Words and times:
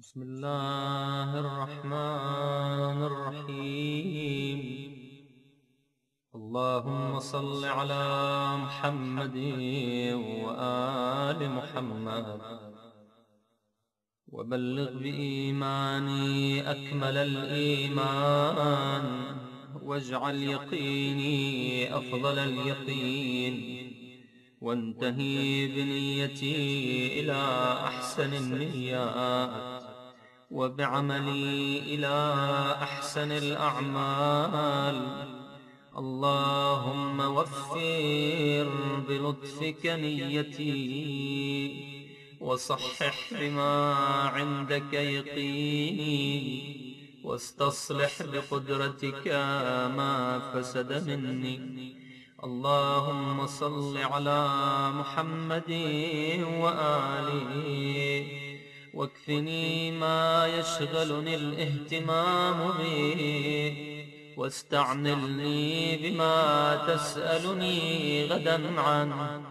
بسم 0.00 0.22
الله 0.22 1.40
الرحمن 1.40 3.02
الرحيم. 3.02 4.58
اللهم 6.34 7.18
صل 7.18 7.64
على 7.64 8.06
محمد 8.56 9.36
وآل 10.44 11.50
محمد. 11.50 12.40
وبلغ 14.28 14.90
بإيماني 14.98 16.70
أكمل 16.70 17.16
الإيمان. 17.16 19.04
واجعل 19.82 20.36
يقيني 20.36 21.96
أفضل 21.96 22.38
اليقين. 22.38 23.90
وانتهي 24.60 25.68
بنيتي 25.68 27.20
إلى 27.20 27.42
أحسن 27.84 28.34
النيات. 28.34 29.89
وبعملي 30.50 31.78
إلى 31.78 32.34
أحسن 32.82 33.32
الأعمال. 33.32 34.98
اللهم 35.98 37.20
وفر 37.20 38.68
بلطفك 39.08 39.86
نيتي 39.86 40.70
وصحح 42.40 43.34
بما 43.40 43.94
عندك 44.34 44.92
يقيني 44.92 46.30
واستصلح 47.24 48.22
بقدرتك 48.22 49.28
ما 49.96 50.38
فسد 50.54 50.90
مني. 51.08 51.94
اللهم 52.44 53.46
صل 53.46 53.96
على 53.98 54.40
محمد 54.94 55.70
وآله 56.62 58.39
واكفني 58.94 59.90
ما 59.90 60.46
يشغلني 60.46 61.34
الاهتمام 61.34 62.72
به 62.78 63.74
واستعملني 64.36 65.96
بما 65.96 66.74
تسألني 66.88 68.24
غدا 68.24 68.80
عنه 68.80 69.42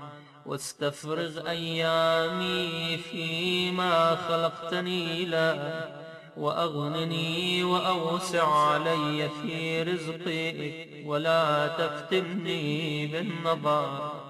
واستفرغ 0.46 1.50
أيامي 1.50 2.98
فيما 2.98 4.16
خلقتني 4.16 5.26
له 5.26 5.90
وأغنني 6.38 7.64
وأوسع 7.64 8.48
علي 8.56 9.30
في 9.42 9.84
رزقي 9.84 11.04
ولا 11.06 11.68
تفتني 11.68 13.08
بالنظر. 13.08 14.29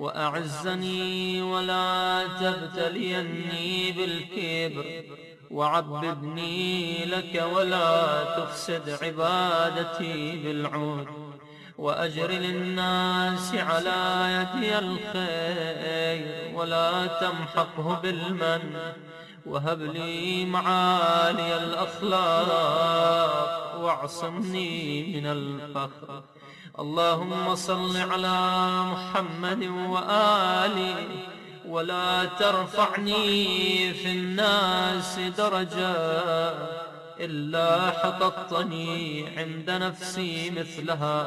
وأعزني 0.00 1.42
ولا 1.42 2.26
تبتليني 2.40 3.92
بالكبر 3.92 5.04
وعبدني 5.50 7.04
لك 7.04 7.44
ولا 7.54 8.24
تفسد 8.36 8.98
عبادتي 9.02 10.36
بالعود 10.36 11.06
وأجر 11.78 12.30
للناس 12.30 13.54
على 13.54 14.26
يدي 14.36 14.78
الخير 14.78 16.54
ولا 16.54 17.06
تمحقه 17.06 18.00
بالمن 18.02 18.92
وهب 19.46 19.82
لي 19.82 20.44
معالي 20.44 21.56
الأخلاق 21.56 23.00
واعصمني 23.80 25.20
من 25.20 25.26
الفخر 25.26 26.22
اللهم 26.78 27.54
صل 27.54 27.96
على 27.96 28.38
محمد 28.92 29.62
وآله 29.64 30.96
ولا 31.68 32.24
ترفعني 32.24 33.94
في 33.94 34.12
الناس 34.12 35.18
درجة 35.38 35.94
إلا 37.20 37.90
حططني 37.90 39.28
عند 39.36 39.70
نفسي 39.70 40.50
مثلها 40.50 41.26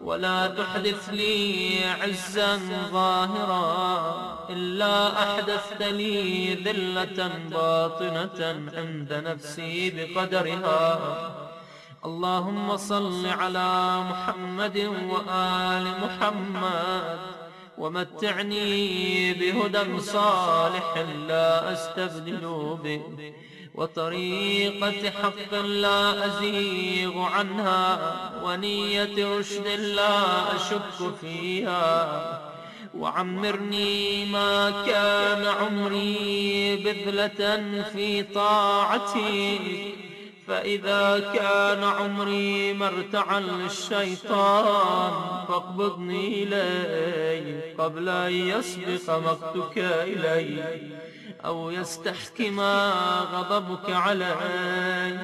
ولا 0.00 0.46
تحدث 0.46 1.08
لي 1.08 1.78
عزا 2.02 2.60
ظاهرا 2.92 4.46
إلا 4.50 5.22
أحدثت 5.22 5.82
لي 5.82 6.54
ذلة 6.54 7.30
باطنة 7.50 8.70
عند 8.76 9.12
نفسي 9.12 9.90
بقدرها. 9.90 11.53
اللهم 12.04 12.76
صل 12.76 13.26
على 13.26 14.00
محمد 14.10 14.78
وآل 15.10 15.84
محمد 16.04 17.18
ومتعني 17.78 19.32
بهدى 19.34 20.00
صالح 20.00 21.04
لا 21.28 21.72
أستبدل 21.72 22.76
به 22.84 23.00
وطريقة 23.74 25.10
حق 25.10 25.54
لا 25.54 26.26
أزيغ 26.26 27.22
عنها 27.22 27.98
ونية 28.44 29.38
رشد 29.38 29.66
لا 29.66 30.56
أشك 30.56 31.14
فيها 31.20 32.40
وعمرني 32.98 34.24
ما 34.24 34.70
كان 34.86 35.46
عمري 35.46 36.76
بذلة 36.76 37.82
في 37.92 38.22
طاعتي 38.22 39.60
فإذا 40.46 41.32
كان 41.34 41.84
عمري 41.84 42.74
مرتعا 42.74 43.40
للشيطان 43.40 45.12
فاقبضني 45.48 46.42
إليه 46.42 47.76
قبل 47.78 48.08
أن 48.08 48.32
يسبق 48.32 49.18
مقتك 49.18 49.78
إلي 49.78 50.64
أو 51.44 51.70
يستحكم 51.70 52.60
غضبك 53.32 53.90
علي 53.90 55.18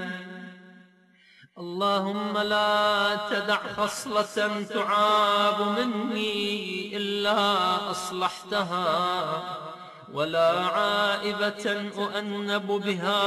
اللهم 1.58 2.38
لا 2.38 3.16
تدع 3.30 3.56
خصلة 3.76 4.64
تعاب 4.64 5.78
مني 5.78 6.96
إلا 6.96 7.90
أصلحتها. 7.90 9.69
ولا 10.14 10.50
عائبة 10.60 11.90
أؤنب 11.98 12.66
بها 12.66 13.22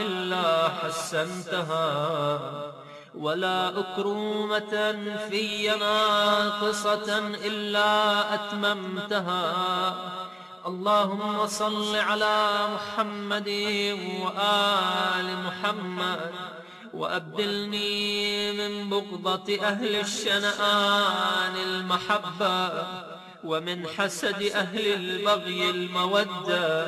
إلا 0.00 0.68
حسنتها 0.68 2.40
ولا 3.14 3.68
أكرومة 3.80 4.96
في 5.30 5.68
ناقصة 5.68 7.18
إلا 7.18 8.24
أتممتها 8.34 9.44
اللهم 10.66 11.46
صل 11.46 11.96
على 11.96 12.58
محمد 12.74 13.48
وآل 14.24 15.28
محمد 15.46 16.20
وأبدلني 16.94 18.52
من 18.52 18.90
بغضة 18.90 19.58
أهل 19.62 19.96
الشنآن 19.96 21.56
المحبة 21.56 22.72
ومن 23.44 23.86
حسد 23.86 24.42
أهل 24.42 24.86
البغي 24.94 25.70
المودة 25.70 26.86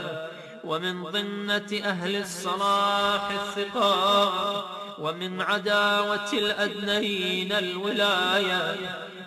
ومن 0.64 1.04
ضنة 1.04 1.80
أهل 1.84 2.16
الصلاح 2.16 3.30
الثقة 3.30 4.64
ومن 4.98 5.40
عداوة 5.40 6.32
الأدنين 6.32 7.52
الولاية 7.52 8.76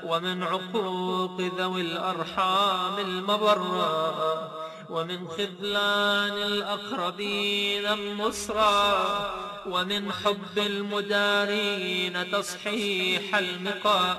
ومن 0.04 0.44
عقوق 0.44 1.42
ذوي 1.42 1.82
الأرحام 1.82 3.00
المبرة 3.00 4.63
ومن 4.90 5.28
خذلان 5.28 6.38
الأقربين 6.38 7.86
النصرى 7.86 9.30
ومن 9.66 10.12
حب 10.12 10.58
المدارين 10.58 12.32
تصحيح 12.32 13.36
المقام 13.36 14.18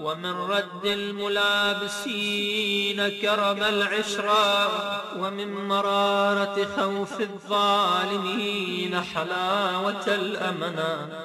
ومن 0.00 0.32
رد 0.32 0.86
الملابسين 0.86 2.28
كرم 3.08 3.62
العشرة 3.62 4.68
ومن 5.18 5.68
مرارة 5.68 6.66
خوف 6.76 7.20
الظالمين 7.20 9.00
حلاوة 9.00 10.06
الأمنا 10.06 11.22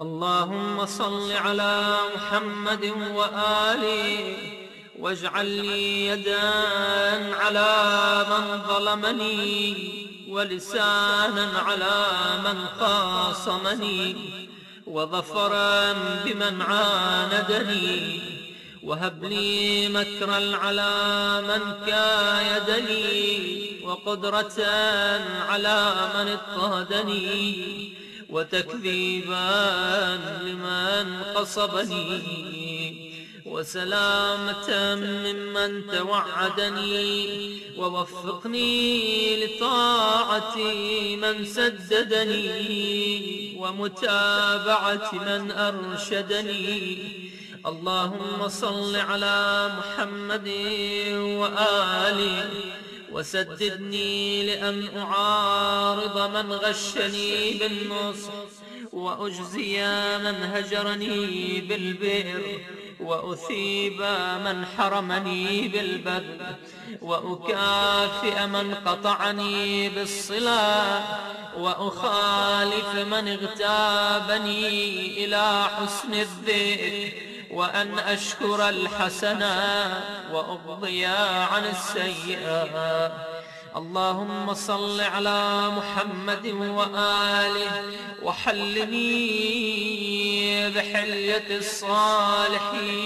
اللهم 0.00 0.86
صل 0.86 1.32
على 1.32 1.96
محمد 2.16 2.92
وآله 3.14 4.61
واجعل 5.02 5.46
لي 5.46 6.06
يدا 6.06 6.40
على 7.34 7.72
من 8.30 8.62
ظلمني 8.68 9.76
ولسانا 10.28 11.46
على 11.66 12.06
من 12.44 12.66
خاصمني 12.80 14.16
وظفرا 14.86 15.92
بمن 16.24 16.62
عاندني. 16.62 18.20
وهب 18.82 19.24
لي 19.24 19.88
مكرا 19.88 20.56
على 20.56 20.92
من 21.48 21.86
كايدني 21.86 23.84
وقدرة 23.84 24.66
على 25.48 25.94
من 26.14 26.28
اضطهدني 26.28 27.92
وتكذيبا 28.30 29.50
لمن 30.42 31.22
قصبني. 31.34 33.11
وسلامة 33.46 34.94
ممن 34.94 35.86
توعدني 35.86 37.58
ووفقني 37.78 39.44
لطاعة 39.44 40.56
من 41.16 41.44
سددني 41.44 43.56
ومتابعة 43.58 45.10
من 45.12 45.50
أرشدني. 45.50 46.98
اللهم 47.66 48.48
صل 48.48 48.96
على 48.96 49.70
محمد 49.78 50.48
وآله 51.16 52.50
وسددني 53.12 54.46
لأن 54.46 54.88
أعارض 54.96 56.36
من 56.36 56.52
غشني 56.52 57.52
بالنصح 57.52 58.32
وأجزي 58.92 59.86
من 60.24 60.36
هجرني 60.54 61.60
بالبئر 61.60 62.42
وأثيب 63.00 64.02
من 64.44 64.66
حرمني 64.66 65.68
بالبذل 65.68 66.56
وأكافئ 67.02 68.46
من 68.46 68.74
قطعني 68.74 69.88
بالصلاة 69.88 71.02
وأخالف 71.56 72.94
من 72.94 73.28
اغتابني 73.28 74.68
إلى 75.24 75.64
حسن 75.64 76.14
الذكر 76.14 77.12
وأن 77.50 77.98
أشكر 77.98 78.68
الحسنة 78.68 80.02
وأبضي 80.32 81.06
عن 81.06 81.64
السيئة 81.64 83.12
اللهم 83.76 84.54
صل 84.54 85.00
على 85.00 85.70
محمد 85.76 86.46
وآله 86.46 87.84
وحلني 88.22 89.30
بحلية 90.70 91.56
الصالحين 91.56 92.96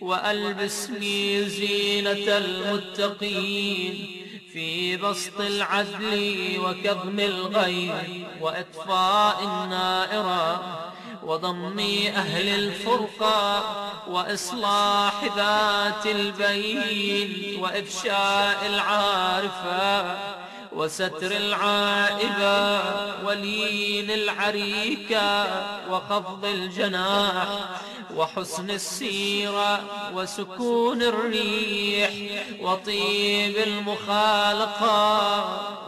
وألبسني 0.00 1.44
زينة 1.44 2.36
المتقين 2.36 4.06
في 4.52 4.96
بسط 4.96 5.40
العدل 5.40 6.58
وكظم 6.58 7.20
الغيظ 7.20 7.94
وإطفاء 8.40 9.44
النائرة 9.44 10.85
وضم 11.26 11.78
أهل 12.16 12.48
الفرقة 12.48 13.64
وإصلاح 14.08 15.24
ذات 15.36 16.06
البين 16.06 17.60
وإفشاء 17.62 18.66
العارفة 18.66 20.16
وستر 20.72 21.30
العائبة 21.36 22.82
ولين 23.24 24.10
العريكة 24.10 25.46
وخفض 25.90 26.44
الجناح 26.44 27.48
وحسن 28.14 28.70
السيرة 28.70 29.84
وسكون 30.14 31.02
الريح 31.02 32.10
وطيب 32.60 33.56
المخالقة 33.56 35.06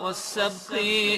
والسبق 0.02 0.72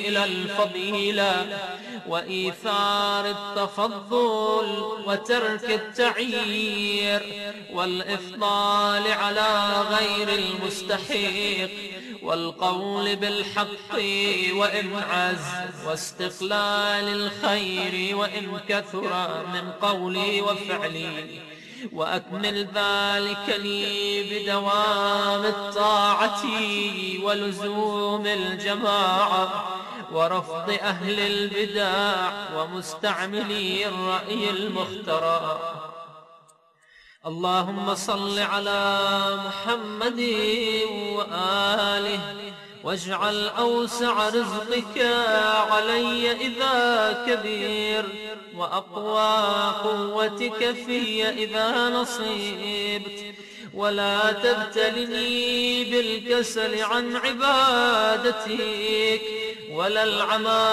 إلى 0.06 0.24
الفضيلة 0.24 1.58
وإيثار 2.06 3.30
التفضل 3.30 4.82
وترك 5.06 5.64
التعيير 5.70 7.22
والإفضال 7.72 9.12
على 9.12 9.72
غير 9.90 10.28
المستحق 10.28 11.70
والقول 12.22 13.16
بالحق 13.16 13.94
وإن 14.52 14.94
عز 15.10 15.86
واستقلال 15.86 17.08
الخير 17.08 18.16
وإن 18.16 18.60
كثر 18.68 19.44
من 19.52 19.72
قولي 19.88 20.40
وفعلي 20.40 20.89
وأكمل 21.92 22.68
ذلك 22.74 23.58
لي 23.58 24.22
بدوام 24.30 25.44
الطاعة 25.44 26.44
ولزوم 27.22 28.26
الجماعة 28.26 29.64
ورفض 30.12 30.70
أهل 30.70 31.20
البدع 31.20 32.32
ومستعملي 32.56 33.88
الرأي 33.88 34.50
المخترع. 34.50 35.58
اللهم 37.26 37.94
صل 37.94 38.38
على 38.38 38.90
محمد 39.46 40.20
وآله 41.16 42.20
واجعل 42.84 43.48
أوسع 43.48 44.28
رزقك 44.28 44.98
علي 45.70 46.32
إذا 46.32 47.12
كبير. 47.26 48.29
وأقوى 48.60 49.34
قوتك 49.84 50.60
في 50.86 51.28
إذا 51.28 51.88
نصيبت. 51.88 53.34
ولا 53.74 54.32
تبتلني 54.32 55.84
بالكسل 55.84 56.82
عن 56.82 57.16
عبادتك 57.16 59.20
ولا 59.72 60.04
العمى 60.04 60.70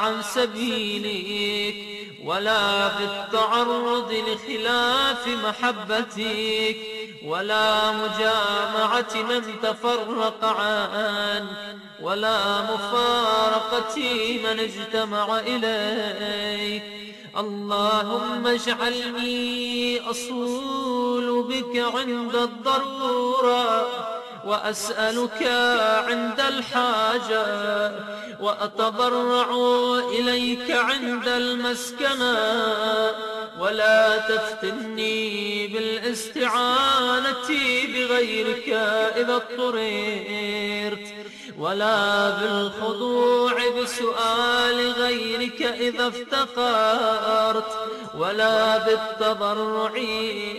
عن 0.00 0.22
سبيلك 0.22 1.74
ولا 2.24 2.88
بالتعرض 2.88 4.12
لخلاف 4.12 5.28
محبتك 5.28 6.76
ولا 7.24 7.92
مجامعة 7.92 9.14
من 9.14 9.60
تفرق 9.62 10.44
عنك 10.44 11.76
ولا 12.00 12.62
مفارقة 12.62 13.98
من 14.44 14.60
اجتمع 14.60 15.40
إليك. 15.46 16.82
اللهم 17.38 18.46
اجعلني 18.46 20.00
أصول 20.10 21.42
بك 21.42 21.76
عند 21.94 22.36
الضرورة 22.36 23.86
وأسألك 24.46 25.42
عند 26.08 26.40
الحاجة 26.40 27.92
وأتضرع 28.40 29.48
إليك 30.10 30.70
عند 30.70 31.28
المسكنة. 31.28 32.36
ولا 33.60 34.16
تفتني 34.18 35.66
بالاستعانة 35.66 37.48
بغيرك 37.94 38.68
إذا 39.16 39.34
اضطررت. 39.34 41.15
ولا 41.58 42.30
بالخضوع 42.30 43.52
بسؤال 43.82 44.92
غيرك 44.92 45.62
إذا 45.62 46.08
افتقرت 46.08 47.72
ولا 48.18 48.78
بالتضرع 48.78 49.92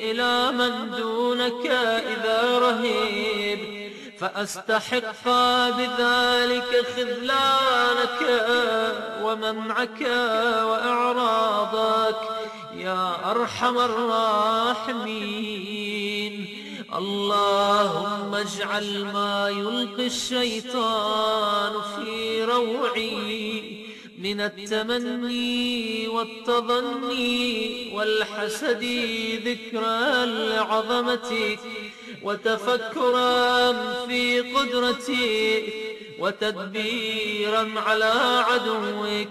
إلى 0.04 0.52
من 0.52 0.92
دونك 0.98 1.66
إذا 2.14 2.60
رهيب. 2.60 3.88
فأستحق 4.20 5.26
بذلك 5.78 6.86
خذلانك 6.96 8.22
ومنعك 9.24 10.02
وإعراضك 10.64 12.18
يا 12.76 13.32
أرحم 13.32 13.78
الراحمين. 13.80 14.98
اللهم 16.98 18.36
اجعل 18.36 19.06
ما 19.14 19.50
يلقي 19.50 20.06
الشيطان 20.08 21.74
في 21.96 22.44
روعي 22.44 23.78
من 24.18 24.42
التمني 24.42 26.08
والتظني 26.08 27.92
والحسد 27.94 28.84
ذكرى 29.46 30.26
لعظمتك 30.26 31.60
وتفكرا 32.24 33.74
في 34.06 34.40
قدرتك 34.42 35.74
وتدبيرا 36.20 37.74
على 37.80 38.44
عدوك. 38.50 39.28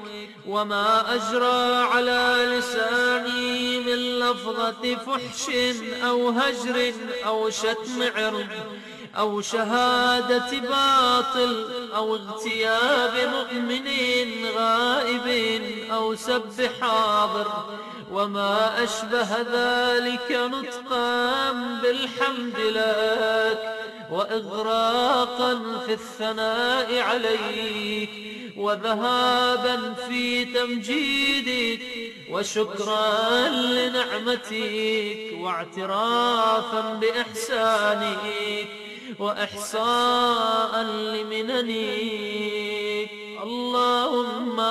وما 0.48 1.14
أجرى 1.14 1.84
على 1.92 2.36
لساني 2.58 3.78
من 3.80 4.18
لفظة 4.18 4.96
فحش 5.06 5.50
أو 6.04 6.28
هجر 6.28 6.92
أو 7.26 7.50
شتم 7.50 8.02
عرض 8.16 8.46
أو 9.18 9.40
شهادة 9.40 10.50
باطل 10.58 11.66
أو 11.94 12.16
اغتياب 12.16 13.14
مؤمن 13.34 13.88
غائب 14.56 15.62
أو 15.92 16.14
سب 16.14 16.70
حاضر 16.80 17.46
وما 18.12 18.84
أشبه 18.84 19.30
ذلك 19.52 20.32
نطقا 20.32 21.52
بالحمد 21.82 22.60
لك. 22.60 23.85
وإغراقا 24.10 25.80
في 25.86 25.92
الثناء 25.92 26.98
عليك 26.98 28.10
وذهابا 28.56 29.94
في 30.08 30.44
تمجيدك 30.44 31.82
وشكرا 32.30 33.48
لنعمتك 33.48 35.32
واعترافا 35.40 36.80
بإحسانك 37.00 38.68
وإحصاء 39.18 40.82
لمننك 40.82 42.46
اللهم 43.42 44.62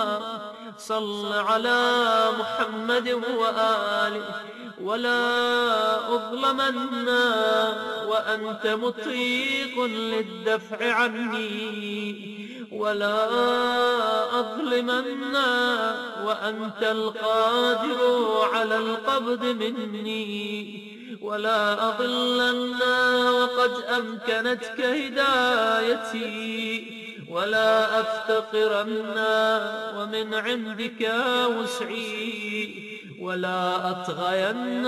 صل 0.78 1.34
على 1.34 1.82
محمد 2.40 3.10
وآله 3.10 4.55
ولا 4.86 6.16
أظلمن 6.16 7.08
وأنت 8.08 8.68
مطيق 8.68 9.86
للدفع 9.86 10.94
عني 10.94 12.36
ولا 12.72 13.26
أظلمن 14.40 15.36
وأنت 16.26 16.84
القادر 16.84 18.00
على 18.54 18.78
القبض 18.78 19.46
مني 19.46 20.86
ولا 21.22 21.90
أضلن 21.90 22.82
وقد 23.30 23.72
أمكنتك 23.72 24.82
هدايتي 24.82 26.26
ولا 27.30 28.00
أفتقرن 28.00 29.18
ومن 29.98 30.34
عندك 30.34 31.12
وسعي 31.58 32.95
ولا 33.22 33.90
أطغين 33.92 34.86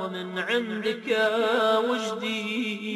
ومن 0.00 0.38
عندك 0.38 1.08
وجدي. 1.88 2.94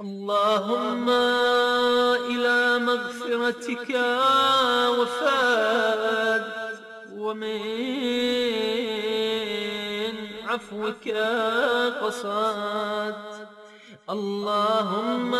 اللهم 0.00 1.10
إلى 2.30 2.78
مغفرتك 2.78 3.90
وفاد 4.98 6.44
ومن 7.12 7.60
عفوك 10.48 11.08
قصاد. 12.02 13.14
اللهم 14.10 15.34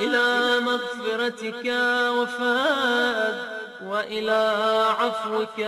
إلى 0.00 0.60
مغفرتك 0.60 1.66
وفاد 2.16 3.59
وإلى 3.84 4.54
عفوك 4.98 5.60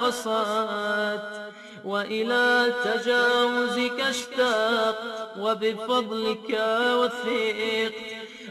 قصاد 0.00 1.20
وإلى 1.84 2.72
تجاوزك 2.84 4.00
اشتاق 4.00 5.32
وبفضلك 5.38 6.60
وثيق 6.92 7.92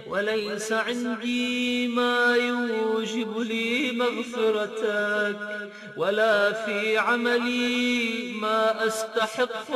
وليس 0.08 0.72
عندي 0.72 1.88
ما 1.88 2.36
يوجب 2.36 3.40
لي 3.40 3.92
مغفرتك 3.92 5.70
ولا 5.98 6.52
في 6.52 6.98
عملي 6.98 8.34
ما 8.42 8.88
أستحق 8.88 9.72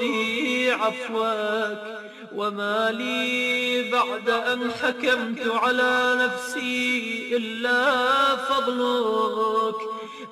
به 0.00 0.68
عفوك. 0.72 1.97
وما 2.34 2.90
لي 2.90 3.90
بعد 3.90 4.30
أن 4.30 4.70
حكمت 4.70 5.46
على 5.46 6.16
نفسي 6.20 7.36
إلا 7.36 8.36
فضلك. 8.36 9.74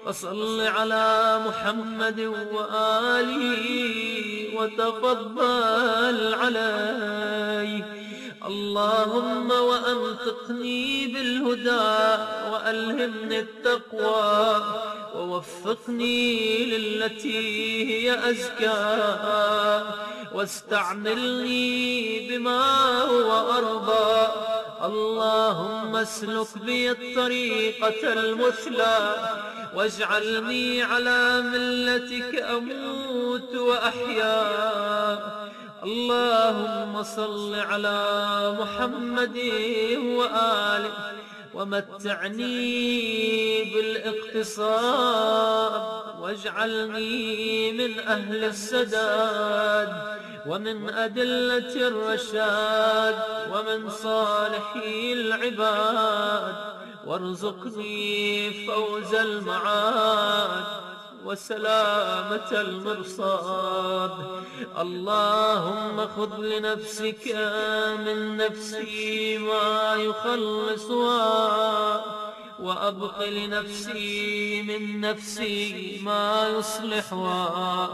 فصل 0.06 0.60
على 0.60 1.40
محمد 1.46 2.20
وآله 2.52 3.64
وتفضل 4.56 6.34
عليه. 6.34 8.06
اللهم 8.46 9.50
وأنطقني 9.50 11.06
بالهدى 11.06 12.22
وألهمني 12.56 13.38
التقوى 13.38 14.64
ووفقني 15.14 16.64
للتي 16.66 17.38
هي 17.90 18.30
أزكى 18.30 19.84
واستعملني 20.32 22.28
بما 22.28 22.62
هو 23.02 23.30
أرضى. 23.58 24.32
اللهم 24.84 25.96
اسلك 25.96 26.58
بي 26.64 26.90
الطريقة 26.90 28.12
المثلى 28.12 29.16
واجعلني 29.74 30.82
على 30.82 31.42
ملتك 31.42 32.42
أموت 32.42 33.54
وأحيا. 33.54 34.38
اللهم 35.82 37.02
صل 37.02 37.54
على 37.54 38.00
محمد 38.60 39.36
وآله 40.18 41.15
ومتعني 41.56 42.54
بالاقتصاد 44.34 45.72
واجعلني 46.20 47.72
من 47.72 47.98
أهل 48.00 48.44
السداد 48.44 50.16
ومن 50.46 50.90
أدلة 50.90 51.88
الرشاد 51.88 53.16
ومن 53.52 53.90
صالحي 53.90 55.12
العباد. 55.12 56.54
وارزقني 57.06 58.50
فوز 58.66 59.14
المعاد. 59.14 60.85
وسلامة 61.26 62.50
المرصاد. 62.52 64.12
اللهم 64.78 66.08
خذ 66.16 66.32
لنفسك 66.38 67.24
من 68.06 68.36
نفسي 68.36 69.38
ما 69.38 69.94
يخلصها 69.94 71.24
وأبق 72.58 73.28
لنفسي 73.28 74.62
من 74.62 75.00
نفسي 75.00 76.00
ما 76.04 76.48
يصلحها. 76.48 77.88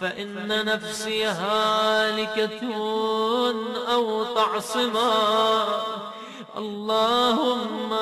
فإن 0.00 0.64
نفسي 0.64 1.24
هالكة 1.24 2.60
أو 3.92 4.24
تعصما 4.24 5.12
اللهم 6.56 7.92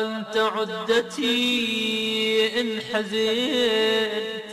أنت 0.00 0.36
عدتي 0.36 1.30
إن 2.60 2.80
حزنت 2.80 4.44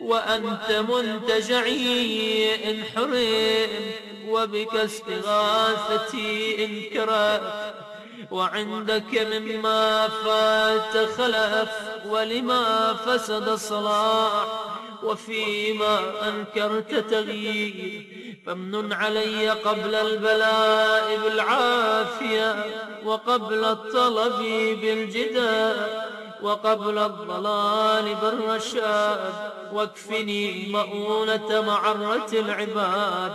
وأنت 0.00 0.72
منتجعي 0.88 2.70
إن 2.70 2.84
حرمت 2.84 3.94
وبك 4.28 4.74
استغاثتي 4.74 6.64
إن 6.64 6.82
كرهت. 6.82 7.74
وعندك 8.30 9.26
مما 9.32 10.08
فات 10.08 11.08
خلف 11.08 11.70
ولما 12.06 12.94
فسد 12.94 13.54
صلاح. 13.54 14.73
وفيما 15.04 16.00
أنكرت 16.28 16.94
تغيير 16.94 18.04
فامنن 18.46 18.92
علي 18.92 19.50
قبل 19.50 19.94
البلاء 19.94 21.18
بالعافية 21.24 22.64
وقبل 23.04 23.64
الطلب 23.64 24.38
بالجداء 24.80 26.10
وقبل 26.42 26.98
الضلال 26.98 28.14
بالرشاد 28.14 29.32
واكفني 29.72 30.68
مؤونة 30.72 31.60
معرة 31.60 32.28
العباد 32.32 33.32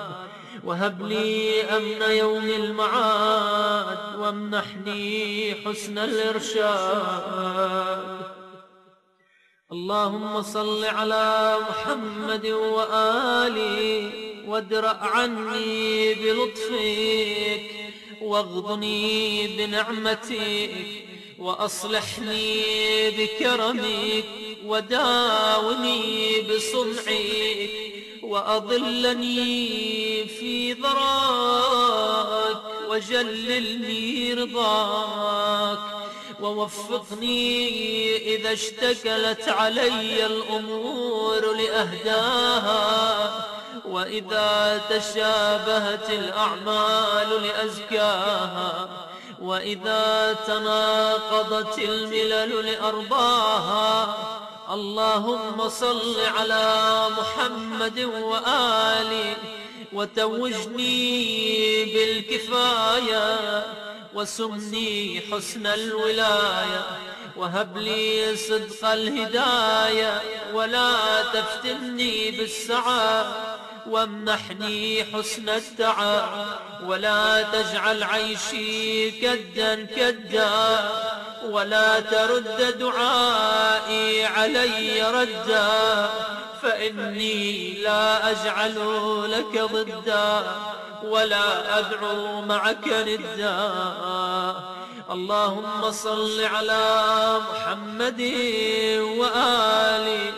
وهب 0.64 1.02
لي 1.02 1.64
أمن 1.64 2.02
يوم 2.02 2.50
المعاد 2.50 4.16
وامنحني 4.20 5.56
حسن 5.66 5.98
الإرشاد. 5.98 7.40
اللهم 9.72 10.42
صل 10.42 10.86
على 10.86 11.58
محمد 11.70 12.46
وآله 12.46 14.12
وادرأ 14.48 14.98
عني 15.02 16.14
بلطفك 16.14 17.72
واغضني 18.22 19.48
بنعمتك 19.48 20.72
وأصلحني 21.40 22.62
بكرمك 23.12 24.26
وداوني 24.66 26.42
بصنعك 26.42 27.70
وأضلني 28.24 30.26
في 30.26 30.74
ضراك 30.74 32.62
وجللني 32.90 34.34
رضاك 34.34 35.99
ووفقني 36.42 38.36
إذا 38.36 38.54
اشتكلت 38.54 39.50
علي 39.50 40.26
الأمور 40.26 41.56
لأهداها 41.56 43.46
وإذا 43.86 44.82
تشابهت 44.90 46.10
الأعمال 46.10 47.44
لأزكاها 47.44 48.90
وإذا 49.42 50.38
تناقضت 50.48 51.80
الملل 51.80 52.66
لأرضاها. 52.66 54.18
اللهم 54.74 55.70
صل 55.70 56.16
على 56.38 57.06
محمد 57.18 58.00
وآله 58.00 59.36
وتوجني 59.94 61.86
بالكفاية. 61.86 63.40
وسمني 64.14 65.22
حسن 65.32 65.68
الولاية 65.68 66.86
وهب 67.36 67.78
لي 67.78 68.36
صدق 68.38 68.90
الهداية 68.90 70.22
ولا 70.54 71.24
تفتني 71.34 72.32
بالسعى 72.32 73.26
وامنحني 73.88 75.04
حسن 75.04 75.50
الدعاء 75.50 76.60
ولا 76.84 77.42
تجعل 77.42 78.04
عيشي 78.04 79.12
كدا 79.12 79.86
كدا 79.86 80.90
ولا 81.46 82.00
ترد 82.00 82.78
دعائي 82.80 84.26
علي 84.26 85.02
ردا. 85.12 86.10
فإني 86.62 87.74
لا 87.74 88.32
أجعل 88.32 88.78
لك 89.32 89.62
ضدا 89.74 90.44
ولا 91.04 91.80
أدعو 91.80 92.42
معك 92.42 92.88
ندا. 92.88 93.60
اللهم 95.12 95.92
صل 95.92 96.42
على 96.42 96.86
محمد 97.52 98.22
وآله 99.20 100.34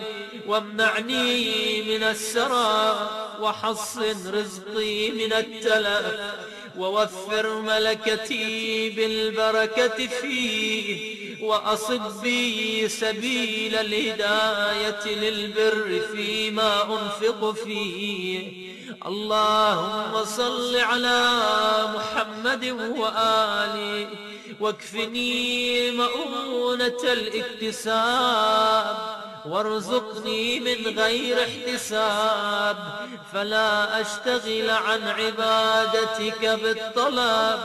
وامنعني 0.48 1.82
من 1.82 2.04
السرى 2.04 3.10
وحصن 3.42 4.32
رزقي 4.34 5.12
من 5.12 5.34
التلف 5.34 6.22
ووفر 6.78 7.56
ملكتي 7.56 8.90
بالبركة 8.90 10.08
فيه. 10.08 11.21
وأصد 11.42 12.22
بي 12.22 12.90
سبيل 12.90 13.76
الهداية 13.76 15.16
للبر 15.16 16.02
فيما 16.12 16.84
أنفق 16.84 17.52
فيه. 17.52 18.72
اللهم 19.06 20.26
صل 20.26 20.76
على 20.76 21.22
محمد 21.96 22.66
وآله 22.98 24.08
واكفني 24.60 25.92
مؤونة 25.92 27.04
الاكتساب 27.04 28.98
وارزقني 29.46 30.60
من 30.60 31.00
غير 31.00 31.38
احتساب. 31.44 32.78
فلا 33.34 34.02
أشتغل 34.02 34.70
عن 34.70 35.02
عبادتك 35.08 36.46
بالطلب. 36.46 37.60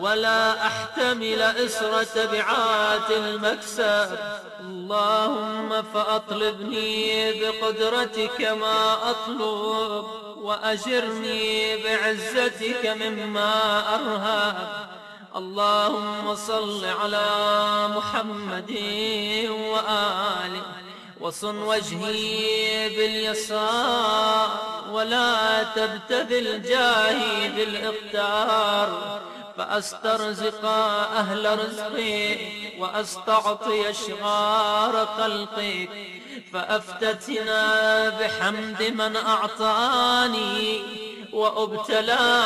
ولا 0.00 0.66
أحتمل 0.66 1.42
إسر 1.42 2.04
تبعات 2.04 3.10
المكسب. 3.10 4.18
اللهم 4.60 5.82
فأطلبني 5.82 7.32
بقدرتك 7.40 8.40
ما 8.40 9.10
أطلب 9.10 10.04
وأجرني 10.36 11.76
بعزتك 11.76 12.86
مما 12.86 13.54
أرهب. 13.94 14.56
اللهم 15.36 16.34
صل 16.34 16.84
على 16.84 17.28
محمد 17.96 18.70
وآله 19.50 20.62
وصن 21.20 21.62
وجهي 21.62 22.88
باليسار 22.88 24.48
ولا 24.92 25.62
تبتذل 25.62 26.62
جاهي 26.62 27.48
بالإقتار. 27.48 29.20
فأسترزق 29.56 30.64
أهل 30.64 31.58
رزقي 31.58 32.36
وأستعطي 32.78 33.90
أشغار 33.90 35.06
خلقك 35.06 35.88
فأفتتنا 36.52 38.08
بحمد 38.08 38.82
من 38.82 39.16
أعطاني 39.16 40.80
وأبتلى 41.32 42.42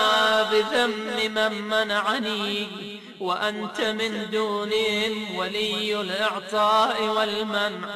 بذم 0.53 0.91
من 1.35 1.63
منعني 1.63 2.67
وأنت 3.21 3.81
من 3.81 4.31
دونهم 4.31 5.37
ولي 5.37 6.01
الإعطاء 6.01 7.03
والمنع 7.03 7.89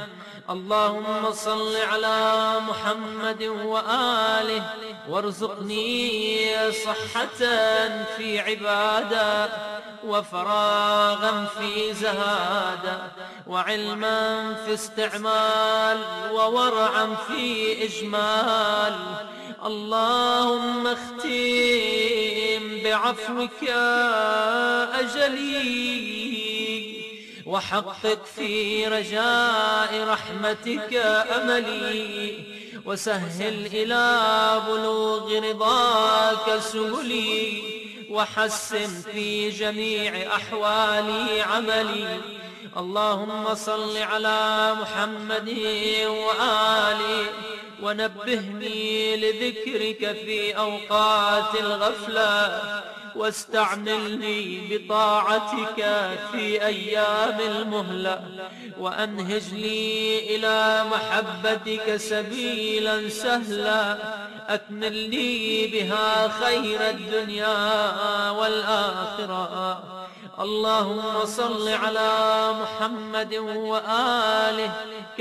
اللهم 0.51 1.33
صل 1.33 1.77
على 1.77 2.53
محمد 2.69 3.43
وآله 3.43 4.63
وارزقني 5.09 6.73
صحة 6.73 7.41
في 8.17 8.41
عبادة 8.41 9.49
وفراغا 10.05 11.47
في 11.59 11.95
زهادة 11.95 12.99
وعلما 13.47 14.55
في 14.67 14.75
استعمال 14.75 15.99
وورعا 16.33 17.17
في 17.29 17.85
إجمال. 17.85 18.95
اللهم 19.67 20.87
اختم 20.87 22.63
بعفوك 22.85 23.63
أجلي. 25.01 26.22
وحقق 27.47 28.25
في 28.37 28.87
رجاء 28.87 30.05
رحمتك 30.09 30.95
أملي 31.37 32.45
وسهل 32.87 33.67
إلى 33.67 34.63
بلوغ 34.69 35.51
رضاك 35.51 36.61
سبلي 36.61 37.63
وحسن 38.11 39.03
في 39.13 39.51
جميع 39.51 40.37
أحوالي 40.37 41.41
عملي. 41.41 42.21
اللهم 42.77 43.55
صل 43.55 43.97
على 43.97 44.75
محمد 44.81 45.49
وآله 46.07 47.27
ونبهني 47.83 49.17
لذكرك 49.17 50.17
في 50.25 50.57
أوقات 50.57 51.61
الغفلة. 51.61 52.92
واستعملني 53.17 54.61
بطاعتك 54.71 55.81
في 56.33 56.67
أيام 56.67 57.41
المهلة 57.41 58.21
وأنهج 58.79 59.55
لي 59.55 60.37
إلى 60.37 60.85
محبتك 60.93 61.97
سبيلا 61.97 63.09
سهلا. 63.09 63.99
أكمل 64.49 64.93
لي 64.93 65.67
بها 65.67 66.29
خير 66.29 66.91
الدنيا 66.91 68.31
والآخرة. 68.31 69.83
اللهم 70.41 71.25
صل 71.25 71.69
على 71.69 72.11
محمد 72.63 73.35
وآله 73.35 74.73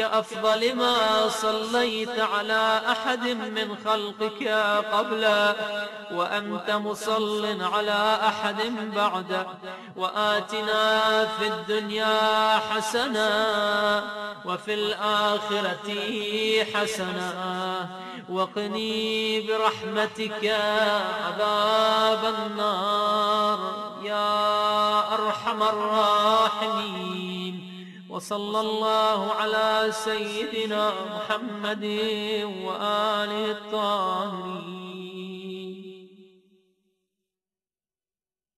كأفضل 0.02 0.76
ما 0.76 1.30
صليت 1.30 2.20
على 2.20 2.82
أحد 2.92 3.28
من 3.28 3.78
خلقك 3.86 4.48
قبل 4.94 5.24
وأنت 6.12 6.72
مصل 6.72 7.62
على 7.74 8.20
أحد 8.28 8.62
بعد 8.96 9.46
وآتنا 9.96 11.26
في 11.26 11.48
الدنيا 11.48 12.60
حسنة 12.60 14.04
وفي 14.46 14.74
الآخرة 14.74 15.90
حسنة 16.74 17.90
وقني 18.30 19.42
برحمتك 19.48 20.46
عذاب 21.26 22.36
النار 22.36 23.60
يا 24.04 25.14
أرحم 25.14 25.64
الراحمين. 25.64 27.22
وصلى 28.12 28.60
الله 28.60 29.32
على 29.32 29.88
سيدنا 29.91 30.93
محمد 31.15 31.84
وآله 32.65 33.52
الطاهرين. 33.52 34.81